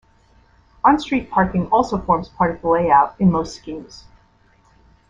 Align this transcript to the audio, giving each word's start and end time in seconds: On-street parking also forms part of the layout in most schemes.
On-street 0.83 1.29
parking 1.29 1.67
also 1.67 1.99
forms 1.99 2.27
part 2.27 2.49
of 2.55 2.61
the 2.63 2.67
layout 2.67 3.13
in 3.19 3.31
most 3.31 3.55
schemes. 3.55 4.05